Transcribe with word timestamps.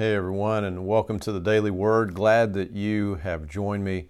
Hey 0.00 0.14
everyone, 0.14 0.64
and 0.64 0.86
welcome 0.86 1.20
to 1.20 1.30
the 1.30 1.42
Daily 1.42 1.70
Word. 1.70 2.14
Glad 2.14 2.54
that 2.54 2.70
you 2.70 3.16
have 3.16 3.46
joined 3.46 3.84
me. 3.84 4.08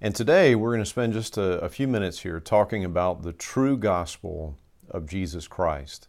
And 0.00 0.14
today 0.14 0.54
we're 0.54 0.70
going 0.70 0.78
to 0.84 0.88
spend 0.88 1.12
just 1.12 1.36
a, 1.36 1.58
a, 1.58 1.68
few 1.68 1.88
minutes 1.88 2.20
here 2.20 2.38
talking 2.38 2.84
about 2.84 3.22
the 3.24 3.32
true 3.32 3.76
gospel 3.76 4.56
of 4.88 5.08
Jesus 5.08 5.48
Christ. 5.48 6.06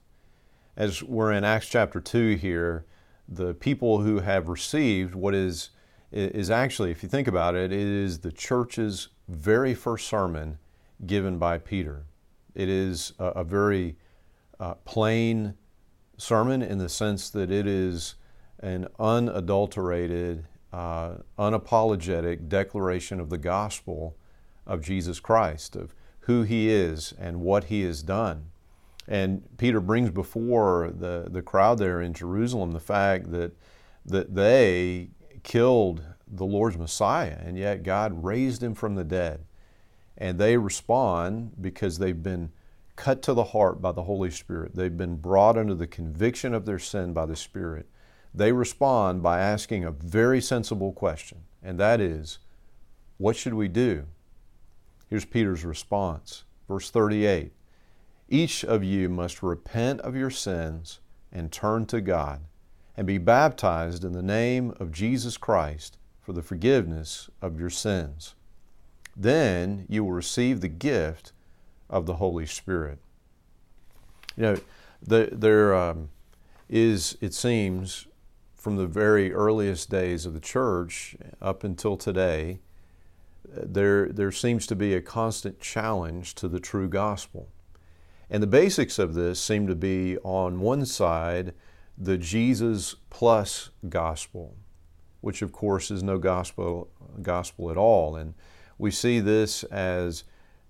As 0.78 1.02
we're 1.02 1.32
in 1.32 1.44
Acts 1.44 1.68
chapter 1.68 2.00
2 2.00 2.36
here, 2.36 2.86
the 3.28 3.56
people 3.56 4.02
who 4.02 4.20
have 4.20 4.48
received 4.48 5.16
what 5.16 5.34
is, 5.34 5.72
is 6.12 6.52
actually, 6.52 6.92
if 6.92 7.02
you 7.02 7.10
think 7.10 7.28
about 7.28 7.56
it, 7.56 7.72
it 7.72 7.80
is 7.80 8.20
the 8.20 8.32
church's 8.32 9.08
very 9.28 9.74
first 9.74 10.08
sermon 10.08 10.60
given 11.04 11.40
by 11.40 11.58
Peter. 11.58 12.06
It 12.54 12.70
is 12.70 13.14
a, 13.18 13.26
a 13.30 13.44
very 13.44 13.98
uh, 14.60 14.76
plain 14.86 15.56
sermon 16.16 16.62
in 16.62 16.78
the 16.78 16.90
sense 16.90 17.32
that 17.32 17.50
it 17.50 17.66
is 17.66 18.14
an 18.60 18.88
unadulterated, 19.00 20.46
uh, 20.72 21.16
unapologetic 21.38 22.48
declaration 22.50 23.20
of 23.20 23.30
the 23.30 23.38
gospel 23.38 24.16
of 24.66 24.82
Jesus 24.82 25.20
Christ, 25.20 25.76
of 25.76 25.94
who 26.22 26.44
he 26.44 26.70
is 26.70 27.14
and 27.20 27.42
what 27.42 27.66
he 27.66 27.84
has 27.84 28.02
done. 28.02 28.52
And 29.08 29.44
Peter 29.58 29.80
brings 29.80 30.10
before 30.10 30.92
the, 30.98 31.28
the 31.30 31.42
crowd 31.42 31.78
there 31.78 32.02
in 32.02 32.14
Jerusalem 32.14 32.72
the 32.72 32.80
fact 32.80 33.32
that, 33.32 33.52
that 34.06 34.34
they 34.34 35.10
killed 35.44 36.02
the 36.28 36.46
Lord's 36.46 36.78
Messiah, 36.78 37.38
and 37.40 37.58
yet 37.58 37.84
God 37.84 38.24
raised 38.24 38.64
him 38.64 38.74
from 38.74 38.96
the 38.96 39.04
dead. 39.04 39.46
And 40.18 40.40
they 40.40 40.58
respond 40.58 41.52
because 41.62 42.00
they've 42.00 42.24
been 42.24 42.52
cut 42.96 43.22
to 43.24 43.34
the 43.34 43.44
heart 43.44 43.82
by 43.82 43.92
the 43.92 44.04
Holy 44.04 44.32
Spirit. 44.32 44.74
They've 44.74 44.96
been 44.96 45.18
brought 45.18 45.58
under 45.58 45.76
the 45.76 45.88
conviction 45.88 46.54
of 46.54 46.66
their 46.66 46.80
sin 46.80 47.14
by 47.14 47.26
the 47.26 47.36
Spirit 47.36 47.88
they 48.36 48.52
respond 48.52 49.24
by 49.24 49.40
asking 49.40 49.86
a 49.86 49.92
very 49.92 50.42
sensible 50.42 50.92
question, 50.92 51.40
and 51.64 51.80
that 51.80 52.02
is, 52.02 52.40
What 53.18 53.36
should 53.36 53.54
we 53.54 53.68
do? 53.68 54.06
Here's 55.10 55.26
Peter's 55.26 55.64
response. 55.64 56.44
Verse 56.68 56.90
38 56.90 57.54
Each 58.28 58.66
of 58.66 58.84
you 58.84 59.08
must 59.08 59.42
repent 59.42 60.02
of 60.02 60.16
your 60.16 60.30
sins 60.30 61.00
and 61.32 61.52
turn 61.52 61.86
to 61.86 62.02
God, 62.02 62.42
and 62.98 63.08
be 63.08 63.18
baptized 63.18 64.04
in 64.04 64.12
the 64.12 64.24
name 64.24 64.74
of 64.80 64.92
Jesus 64.92 65.38
Christ 65.38 65.98
for 66.22 66.34
the 66.34 66.42
forgiveness 66.42 67.30
of 67.42 67.60
your 67.60 67.70
sins. 67.70 68.36
Then 69.16 69.86
you 69.88 70.04
will 70.04 70.12
receive 70.12 70.60
the 70.60 70.68
gift 70.68 71.32
of 71.90 72.06
the 72.06 72.16
Holy 72.16 72.46
Spirit. 72.46 73.00
You 74.36 74.44
know, 74.44 74.60
the, 75.02 75.30
there 75.32 75.74
um, 75.76 76.10
is, 76.68 77.18
it 77.22 77.34
seems, 77.34 78.08
from 78.66 78.78
the 78.78 78.88
very 78.88 79.32
earliest 79.32 79.92
days 79.92 80.26
of 80.26 80.34
the 80.34 80.40
church 80.40 81.16
up 81.40 81.64
until 81.64 81.96
today, 81.96 82.58
there, 83.48 84.08
there 84.10 84.32
seems 84.32 84.66
to 84.66 84.76
be 84.76 84.96
a 84.96 85.02
constant 85.02 85.60
challenge 85.60 86.34
to 86.34 86.48
the 86.48 86.60
true 86.60 86.90
gospel. 86.90 87.48
And 88.28 88.42
the 88.42 88.48
basics 88.48 88.98
of 88.98 89.14
this 89.14 89.40
seem 89.40 89.68
to 89.68 89.76
be 89.76 90.18
on 90.24 90.62
one 90.62 90.84
side, 90.88 91.54
the 91.96 92.18
Jesus 92.18 92.96
plus 93.12 93.70
gospel, 93.88 94.56
which 95.22 95.44
of 95.44 95.52
course 95.52 95.92
is 95.92 96.02
no 96.02 96.18
gospel, 96.18 96.90
gospel 97.22 97.70
at 97.70 97.78
all. 97.78 98.16
And 98.16 98.34
we 98.80 98.90
see 98.90 99.20
this 99.20 99.64
as 99.66 100.24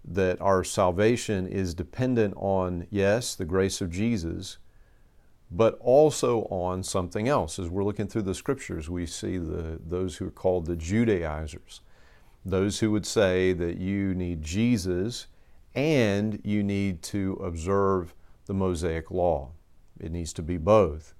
that 0.04 0.42
our 0.42 0.66
salvation 0.66 1.48
is 1.48 1.74
dependent 1.74 2.34
on, 2.36 2.88
yes, 2.92 3.36
the 3.36 3.46
grace 3.46 3.80
of 3.80 3.90
Jesus, 3.90 4.58
but 5.52 5.78
also 5.80 6.44
on 6.44 6.84
something 6.84 7.28
else. 7.28 7.60
As 7.60 7.70
we're 7.70 7.84
looking 7.84 8.08
through 8.08 8.24
the 8.24 8.36
scriptures, 8.36 8.90
we 8.90 9.06
see 9.06 9.38
the, 9.38 9.80
those 9.86 10.18
who 10.18 10.28
are 10.28 10.32
called 10.32 10.66
the 10.66 10.76
Judaizers, 10.76 11.82
those 12.44 12.80
who 12.80 12.92
would 12.92 13.06
say 13.06 13.54
that 13.54 13.78
you 13.78 14.14
need 14.14 14.42
Jesus 14.42 15.28
and 15.74 16.40
you 16.44 16.64
need 16.64 17.02
to 17.04 17.34
observe 17.44 18.14
the 18.46 18.54
Mosaic 18.54 19.12
law. 19.12 19.52
It 20.00 20.12
needs 20.12 20.34
to 20.34 20.42
be 20.42 20.58
both. 20.58 21.14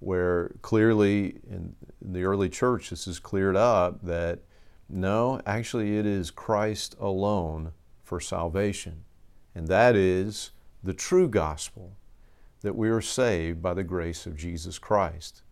Where 0.00 0.54
clearly 0.60 1.40
in 1.48 1.74
the 2.02 2.24
early 2.24 2.48
church, 2.48 2.90
this 2.90 3.06
is 3.06 3.18
cleared 3.18 3.56
up 3.56 4.02
that 4.02 4.40
no, 4.88 5.40
actually, 5.46 5.96
it 5.96 6.04
is 6.04 6.30
Christ 6.30 6.94
alone 7.00 7.72
for 8.02 8.20
salvation. 8.20 9.04
And 9.54 9.66
that 9.68 9.96
is 9.96 10.50
the 10.82 10.92
true 10.92 11.28
gospel 11.28 11.96
that 12.64 12.74
we 12.74 12.88
are 12.88 13.02
saved 13.02 13.60
by 13.60 13.74
the 13.74 13.84
grace 13.84 14.24
of 14.24 14.34
Jesus 14.34 14.78
Christ. 14.78 15.42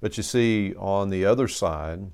But 0.00 0.16
you 0.16 0.22
see, 0.22 0.74
on 0.76 1.10
the 1.10 1.26
other 1.26 1.46
side, 1.46 2.10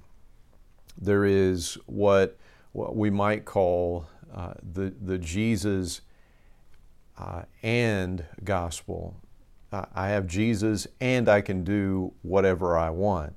there 1.00 1.24
is 1.24 1.78
what, 1.86 2.36
what 2.72 2.96
we 2.96 3.10
might 3.10 3.44
call 3.44 4.06
uh, 4.34 4.54
the, 4.60 4.92
the 5.00 5.18
Jesus 5.18 6.00
uh, 7.16 7.42
and 7.62 8.24
gospel. 8.42 9.16
I 9.70 10.08
have 10.08 10.26
Jesus 10.26 10.88
and 11.00 11.28
I 11.28 11.40
can 11.40 11.62
do 11.62 12.12
whatever 12.22 12.76
I 12.76 12.90
want, 12.90 13.34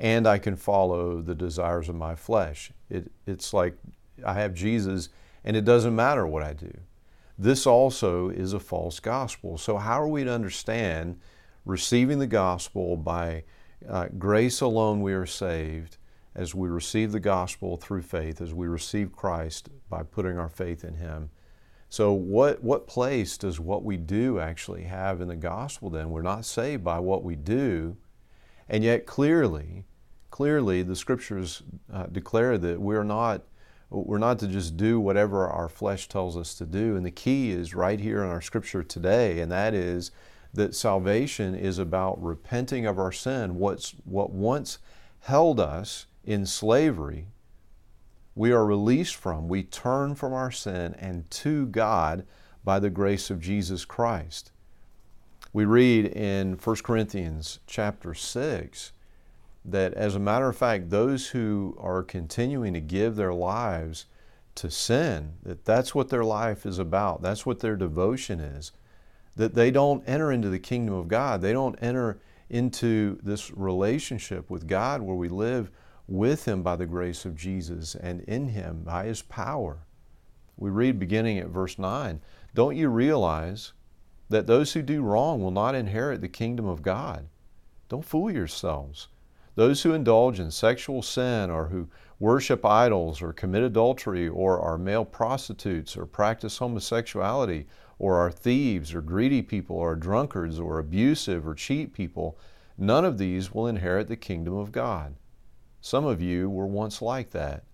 and 0.00 0.26
I 0.26 0.38
can 0.38 0.56
follow 0.56 1.22
the 1.22 1.34
desires 1.36 1.88
of 1.88 1.94
my 1.94 2.16
flesh. 2.16 2.72
It, 2.90 3.08
it's 3.24 3.52
like 3.52 3.76
I 4.26 4.34
have 4.34 4.52
Jesus 4.52 5.10
and 5.44 5.56
it 5.56 5.64
doesn't 5.64 5.94
matter 5.94 6.26
what 6.26 6.42
I 6.42 6.54
do. 6.54 6.72
This 7.38 7.66
also 7.66 8.28
is 8.28 8.52
a 8.52 8.60
false 8.60 9.00
gospel. 9.00 9.58
So, 9.58 9.76
how 9.76 10.00
are 10.00 10.08
we 10.08 10.24
to 10.24 10.30
understand 10.30 11.18
receiving 11.64 12.18
the 12.18 12.26
gospel 12.26 12.96
by 12.96 13.44
uh, 13.88 14.06
grace 14.18 14.60
alone 14.60 15.02
we 15.02 15.12
are 15.12 15.26
saved, 15.26 15.96
as 16.34 16.54
we 16.54 16.68
receive 16.68 17.12
the 17.12 17.20
gospel 17.20 17.76
through 17.76 18.02
faith, 18.02 18.40
as 18.40 18.54
we 18.54 18.66
receive 18.66 19.12
Christ 19.12 19.68
by 19.88 20.02
putting 20.02 20.38
our 20.38 20.48
faith 20.48 20.84
in 20.84 20.94
Him? 20.94 21.30
So, 21.88 22.12
what, 22.12 22.62
what 22.62 22.86
place 22.86 23.36
does 23.36 23.58
what 23.58 23.84
we 23.84 23.96
do 23.96 24.38
actually 24.38 24.84
have 24.84 25.20
in 25.20 25.28
the 25.28 25.36
gospel 25.36 25.90
then? 25.90 26.10
We're 26.10 26.22
not 26.22 26.44
saved 26.44 26.84
by 26.84 27.00
what 27.00 27.24
we 27.24 27.34
do, 27.34 27.96
and 28.68 28.84
yet 28.84 29.06
clearly, 29.06 29.84
clearly 30.30 30.82
the 30.82 30.96
scriptures 30.96 31.62
uh, 31.92 32.06
declare 32.06 32.58
that 32.58 32.80
we're 32.80 33.04
not 33.04 33.42
we're 33.90 34.18
not 34.18 34.38
to 34.40 34.48
just 34.48 34.76
do 34.76 34.98
whatever 34.98 35.48
our 35.48 35.68
flesh 35.68 36.08
tells 36.08 36.36
us 36.36 36.54
to 36.56 36.66
do. 36.66 36.96
And 36.96 37.04
the 37.04 37.10
key 37.10 37.50
is 37.50 37.74
right 37.74 38.00
here 38.00 38.22
in 38.22 38.30
our 38.30 38.40
scripture 38.40 38.82
today, 38.82 39.40
and 39.40 39.50
that 39.52 39.74
is 39.74 40.10
that 40.52 40.74
salvation 40.74 41.54
is 41.54 41.78
about 41.78 42.22
repenting 42.22 42.86
of 42.86 42.98
our 42.98 43.12
sin. 43.12 43.56
What's, 43.56 43.94
what 44.04 44.30
once 44.30 44.78
held 45.20 45.58
us 45.58 46.06
in 46.24 46.46
slavery, 46.46 47.26
we 48.34 48.52
are 48.52 48.64
released 48.64 49.14
from. 49.14 49.48
We 49.48 49.62
turn 49.62 50.14
from 50.14 50.32
our 50.32 50.50
sin 50.50 50.94
and 50.98 51.30
to 51.30 51.66
God 51.66 52.26
by 52.64 52.78
the 52.78 52.90
grace 52.90 53.30
of 53.30 53.40
Jesus 53.40 53.84
Christ. 53.84 54.50
We 55.52 55.64
read 55.64 56.06
in 56.06 56.54
1 56.54 56.76
Corinthians 56.82 57.60
chapter 57.66 58.14
6 58.14 58.92
that, 59.64 59.94
as 59.94 60.14
a 60.14 60.20
matter 60.20 60.48
of 60.48 60.56
fact, 60.56 60.90
those 60.90 61.28
who 61.28 61.76
are 61.80 62.02
continuing 62.02 62.74
to 62.74 62.80
give 62.80 63.16
their 63.16 63.32
lives 63.32 64.06
to 64.56 64.70
sin, 64.70 65.34
that 65.42 65.64
that's 65.64 65.94
what 65.94 66.10
their 66.10 66.24
life 66.24 66.66
is 66.66 66.78
about, 66.78 67.22
that's 67.22 67.46
what 67.46 67.60
their 67.60 67.76
devotion 67.76 68.40
is, 68.40 68.72
that 69.36 69.54
they 69.54 69.70
don't 69.70 70.06
enter 70.08 70.30
into 70.30 70.48
the 70.48 70.58
kingdom 70.58 70.94
of 70.94 71.08
God. 71.08 71.40
They 71.40 71.52
don't 71.52 71.78
enter 71.82 72.20
into 72.50 73.18
this 73.22 73.50
relationship 73.50 74.50
with 74.50 74.68
God 74.68 75.02
where 75.02 75.16
we 75.16 75.28
live 75.28 75.70
with 76.06 76.46
Him 76.46 76.62
by 76.62 76.76
the 76.76 76.86
grace 76.86 77.24
of 77.24 77.34
Jesus 77.34 77.94
and 77.94 78.20
in 78.22 78.48
Him 78.48 78.82
by 78.84 79.06
His 79.06 79.22
power. 79.22 79.86
We 80.56 80.70
read 80.70 80.98
beginning 80.98 81.38
at 81.38 81.48
verse 81.48 81.78
9 81.78 82.20
Don't 82.54 82.76
you 82.76 82.88
realize 82.88 83.72
that 84.28 84.46
those 84.46 84.72
who 84.72 84.82
do 84.82 85.02
wrong 85.02 85.42
will 85.42 85.50
not 85.50 85.74
inherit 85.74 86.20
the 86.20 86.28
kingdom 86.28 86.66
of 86.66 86.82
God? 86.82 87.28
Don't 87.88 88.04
fool 88.04 88.30
yourselves. 88.30 89.08
Those 89.56 89.82
who 89.82 89.92
indulge 89.92 90.40
in 90.40 90.50
sexual 90.50 91.00
sin 91.00 91.48
or 91.48 91.68
who 91.68 91.88
worship 92.18 92.64
idols 92.64 93.22
or 93.22 93.32
commit 93.32 93.62
adultery 93.62 94.26
or 94.26 94.58
are 94.58 94.76
male 94.76 95.04
prostitutes 95.04 95.96
or 95.96 96.06
practice 96.06 96.58
homosexuality 96.58 97.66
or 97.98 98.16
are 98.16 98.32
thieves 98.32 98.92
or 98.92 99.00
greedy 99.00 99.42
people 99.42 99.76
or 99.76 99.94
drunkards 99.94 100.58
or 100.58 100.80
abusive 100.80 101.46
or 101.46 101.54
cheat 101.54 101.92
people, 101.92 102.36
none 102.76 103.04
of 103.04 103.18
these 103.18 103.52
will 103.52 103.68
inherit 103.68 104.08
the 104.08 104.16
kingdom 104.16 104.56
of 104.56 104.72
God. 104.72 105.14
Some 105.80 106.04
of 106.04 106.20
you 106.20 106.50
were 106.50 106.66
once 106.66 107.00
like 107.00 107.30
that, 107.30 107.64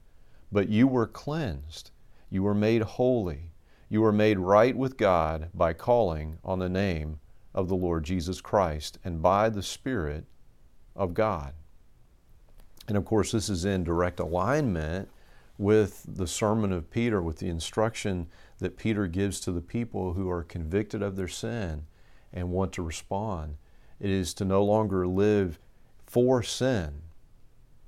but 0.52 0.68
you 0.68 0.86
were 0.86 1.06
cleansed. 1.06 1.92
You 2.28 2.42
were 2.42 2.54
made 2.54 2.82
holy. 2.82 3.52
You 3.88 4.02
were 4.02 4.12
made 4.12 4.38
right 4.38 4.76
with 4.76 4.98
God 4.98 5.48
by 5.54 5.72
calling 5.72 6.38
on 6.44 6.58
the 6.58 6.68
name 6.68 7.20
of 7.54 7.68
the 7.68 7.76
Lord 7.76 8.04
Jesus 8.04 8.40
Christ 8.40 8.98
and 9.02 9.22
by 9.22 9.48
the 9.48 9.62
Spirit 9.62 10.26
of 10.94 11.14
God. 11.14 11.54
And 12.90 12.96
of 12.96 13.04
course, 13.04 13.30
this 13.30 13.48
is 13.48 13.64
in 13.64 13.84
direct 13.84 14.18
alignment 14.18 15.08
with 15.58 16.04
the 16.08 16.26
sermon 16.26 16.72
of 16.72 16.90
Peter, 16.90 17.22
with 17.22 17.38
the 17.38 17.48
instruction 17.48 18.26
that 18.58 18.76
Peter 18.76 19.06
gives 19.06 19.38
to 19.40 19.52
the 19.52 19.60
people 19.60 20.14
who 20.14 20.28
are 20.28 20.42
convicted 20.42 21.00
of 21.00 21.14
their 21.14 21.28
sin 21.28 21.86
and 22.32 22.50
want 22.50 22.72
to 22.72 22.82
respond. 22.82 23.58
It 24.00 24.10
is 24.10 24.34
to 24.34 24.44
no 24.44 24.64
longer 24.64 25.06
live 25.06 25.60
for 26.04 26.42
sin. 26.42 27.02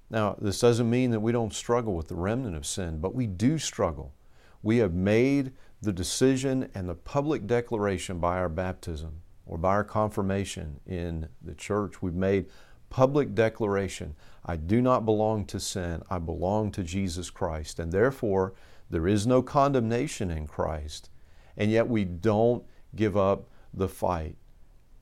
Now, 0.09 0.37
this 0.41 0.61
doesn't 0.61 0.89
mean 0.89 1.11
that 1.11 1.19
we 1.19 1.33
don't 1.33 1.53
struggle 1.53 1.95
with 1.95 2.07
the 2.07 2.15
remnant 2.15 2.55
of 2.55 2.65
sin, 2.65 3.01
but 3.01 3.13
we 3.13 3.27
do 3.27 3.59
struggle. 3.59 4.15
We 4.63 4.77
have 4.77 4.95
made 4.95 5.51
the 5.81 5.93
decision 5.93 6.71
and 6.77 6.89
the 6.89 6.95
public 6.95 7.49
declaration 7.49 8.21
by 8.21 8.37
our 8.37 8.49
baptism 8.49 9.23
or 9.47 9.59
by 9.59 9.71
our 9.71 9.85
confirmation 9.85 10.79
in 10.87 11.29
the 11.43 11.57
church. 11.57 12.01
We've 12.01 12.15
made 12.15 12.47
public 12.93 13.35
declaration 13.35 14.15
I 14.45 14.57
do 14.57 14.83
not 14.83 15.07
belong 15.07 15.47
to 15.47 15.59
sin, 15.59 16.03
I 16.11 16.19
belong 16.19 16.73
to 16.73 16.83
Jesus 16.83 17.31
Christ. 17.31 17.79
And 17.79 17.91
therefore, 17.91 18.53
there 18.91 19.09
is 19.09 19.27
no 19.27 19.41
condemnation 19.41 20.31
in 20.31 20.47
Christ. 20.47 21.09
And 21.57 21.71
yet, 21.71 21.89
we 21.89 22.05
don't 22.05 22.65
give 22.95 23.17
up 23.17 23.49
the 23.73 23.89
fight. 23.89 24.37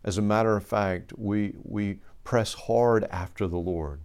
As 0.05 0.19
a 0.19 0.23
matter 0.23 0.57
of 0.57 0.65
fact, 0.65 1.15
we, 1.19 1.55
we 1.63 1.99
press 2.23 2.55
hard 2.55 3.05
after 3.11 3.49
the 3.49 3.59
Lord. 3.59 4.03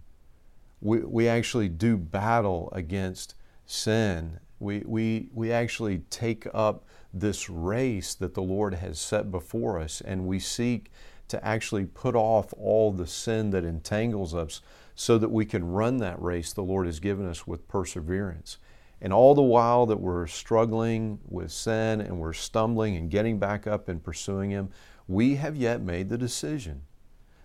We, 0.80 1.00
we 1.00 1.28
actually 1.28 1.68
do 1.68 1.96
battle 1.96 2.70
against 2.72 3.34
sin. 3.66 4.40
We, 4.58 4.82
we, 4.86 5.28
we 5.32 5.52
actually 5.52 5.98
take 6.10 6.46
up 6.54 6.86
this 7.12 7.48
race 7.48 8.14
that 8.14 8.34
the 8.34 8.42
Lord 8.42 8.74
has 8.74 8.98
set 8.98 9.30
before 9.30 9.78
us, 9.78 10.00
and 10.00 10.26
we 10.26 10.38
seek 10.38 10.90
to 11.28 11.44
actually 11.44 11.84
put 11.84 12.14
off 12.14 12.52
all 12.58 12.92
the 12.92 13.06
sin 13.06 13.50
that 13.50 13.64
entangles 13.64 14.34
us 14.34 14.60
so 14.94 15.18
that 15.18 15.30
we 15.30 15.44
can 15.44 15.64
run 15.72 15.98
that 15.98 16.20
race 16.20 16.52
the 16.52 16.62
Lord 16.62 16.86
has 16.86 17.00
given 17.00 17.26
us 17.26 17.46
with 17.46 17.68
perseverance. 17.68 18.58
And 19.00 19.12
all 19.12 19.34
the 19.34 19.42
while 19.42 19.84
that 19.86 20.00
we're 20.00 20.26
struggling 20.26 21.18
with 21.28 21.52
sin 21.52 22.00
and 22.00 22.18
we're 22.18 22.32
stumbling 22.32 22.96
and 22.96 23.10
getting 23.10 23.38
back 23.38 23.66
up 23.66 23.88
and 23.88 24.02
pursuing 24.02 24.50
Him, 24.50 24.70
we 25.06 25.36
have 25.36 25.54
yet 25.54 25.82
made 25.82 26.08
the 26.08 26.18
decision. 26.18 26.82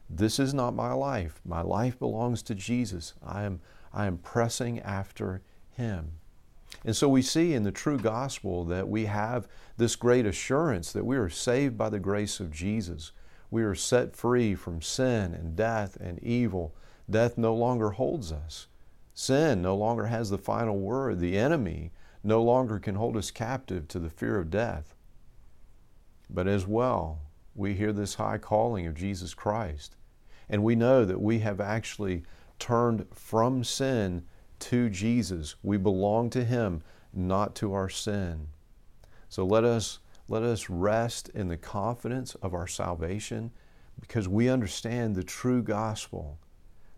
This 0.09 0.39
is 0.39 0.53
not 0.53 0.73
my 0.73 0.93
life. 0.93 1.41
My 1.45 1.61
life 1.61 1.99
belongs 1.99 2.41
to 2.43 2.55
Jesus. 2.55 3.13
I 3.25 3.43
am, 3.43 3.59
I 3.93 4.05
am 4.05 4.17
pressing 4.17 4.79
after 4.79 5.41
Him. 5.71 6.13
And 6.85 6.95
so 6.95 7.09
we 7.09 7.21
see 7.21 7.53
in 7.53 7.63
the 7.63 7.71
true 7.71 7.99
gospel 7.99 8.63
that 8.65 8.87
we 8.87 9.05
have 9.05 9.47
this 9.77 9.95
great 9.95 10.25
assurance 10.25 10.91
that 10.93 11.05
we 11.05 11.17
are 11.17 11.29
saved 11.29 11.77
by 11.77 11.89
the 11.89 11.99
grace 11.99 12.39
of 12.39 12.51
Jesus. 12.51 13.11
We 13.51 13.63
are 13.63 13.75
set 13.75 14.15
free 14.15 14.55
from 14.55 14.81
sin 14.81 15.35
and 15.35 15.55
death 15.55 15.97
and 15.97 16.17
evil. 16.23 16.73
Death 17.09 17.37
no 17.37 17.53
longer 17.53 17.91
holds 17.91 18.31
us. 18.31 18.67
Sin 19.13 19.61
no 19.61 19.75
longer 19.75 20.07
has 20.07 20.29
the 20.29 20.37
final 20.37 20.79
word. 20.79 21.19
The 21.19 21.37
enemy 21.37 21.91
no 22.23 22.41
longer 22.41 22.79
can 22.79 22.95
hold 22.95 23.17
us 23.17 23.29
captive 23.29 23.87
to 23.89 23.99
the 23.99 24.09
fear 24.09 24.37
of 24.37 24.49
death. 24.49 24.95
But 26.29 26.47
as 26.47 26.65
well, 26.65 27.19
we 27.53 27.73
hear 27.73 27.91
this 27.91 28.15
high 28.15 28.37
calling 28.37 28.87
of 28.87 28.95
Jesus 28.95 29.33
Christ. 29.33 29.97
And 30.49 30.63
we 30.63 30.75
know 30.75 31.03
that 31.05 31.21
we 31.21 31.39
have 31.39 31.59
actually 31.59 32.23
turned 32.57 33.05
from 33.13 33.63
sin 33.63 34.23
to 34.59 34.89
Jesus. 34.89 35.55
We 35.63 35.77
belong 35.77 36.29
to 36.31 36.43
Him, 36.43 36.83
not 37.13 37.55
to 37.55 37.73
our 37.73 37.89
sin. 37.89 38.47
So 39.27 39.45
let 39.45 39.63
us, 39.63 39.99
let 40.31 40.43
us 40.43 40.69
rest 40.69 41.27
in 41.35 41.49
the 41.49 41.57
confidence 41.57 42.35
of 42.35 42.53
our 42.53 42.65
salvation 42.65 43.51
because 43.99 44.29
we 44.29 44.47
understand 44.47 45.13
the 45.13 45.25
true 45.25 45.61
gospel 45.61 46.39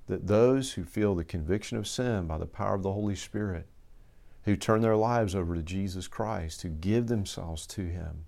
that 0.06 0.27
those 0.27 0.74
who 0.74 0.83
feel 0.83 1.15
the 1.15 1.24
conviction 1.24 1.75
of 1.75 1.88
sin 1.88 2.27
by 2.27 2.38
the 2.38 2.45
power 2.45 2.75
of 2.75 2.83
the 2.83 2.94
Holy 2.94 3.15
Spirit, 3.15 3.65
who 4.44 4.56
turn 4.56 4.81
their 4.81 4.95
lives 4.95 5.33
over 5.33 5.56
to 5.56 5.63
Jesus 5.63 6.07
Christ, 6.07 6.62
who 6.62 6.69
give 6.69 7.07
themselves 7.07 7.65
to 7.65 7.81
Him, 7.81 8.25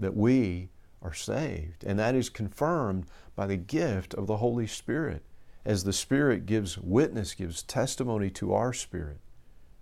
that 0.00 0.16
we 0.16 0.70
are 1.02 1.12
saved. 1.12 1.84
And 1.84 1.98
that 1.98 2.14
is 2.14 2.30
confirmed 2.30 3.04
by 3.34 3.46
the 3.46 3.58
gift 3.58 4.14
of 4.14 4.26
the 4.26 4.38
Holy 4.38 4.66
Spirit 4.66 5.24
as 5.66 5.84
the 5.84 5.92
Spirit 5.92 6.46
gives 6.46 6.78
witness, 6.78 7.34
gives 7.34 7.62
testimony 7.62 8.30
to 8.30 8.54
our 8.54 8.72
spirit 8.72 9.20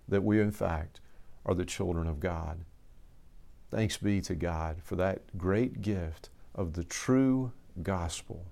that 0.09 0.25
we, 0.25 0.41
in 0.41 0.51
fact, 0.51 0.99
are 1.45 1.55
the 1.55 1.63
children 1.63 2.05
of 2.05 2.19
God. 2.19 2.65
Thanks 3.71 3.97
be 3.97 4.21
to 4.21 4.35
God 4.35 4.77
for 4.83 4.95
that 4.95 5.37
great 5.37 5.81
gift 5.81 6.29
of 6.53 6.73
the 6.73 6.83
true 6.83 7.51
gospel. 7.81 8.45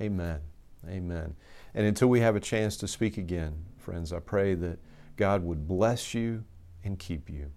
Amen. 0.00 0.40
Amen. 0.88 1.36
And 1.74 1.86
until 1.86 2.08
we 2.08 2.20
have 2.20 2.36
a 2.36 2.40
chance 2.40 2.76
to 2.78 2.88
speak 2.88 3.16
again, 3.16 3.64
friends, 3.78 4.12
I 4.12 4.18
pray 4.18 4.54
that 4.54 4.78
God 5.16 5.44
would 5.44 5.68
bless 5.68 6.12
you 6.12 6.44
and 6.84 6.98
keep 6.98 7.30
you. 7.30 7.52